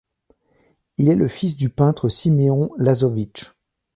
Il 0.97 1.09
est 1.09 1.15
le 1.15 1.27
fils 1.27 1.55
du 1.55 1.69
peintre 1.69 2.09
Simeon 2.09 2.71
Lazović. 2.79 3.51